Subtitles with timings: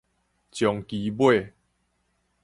[0.51, 1.53] 終其尾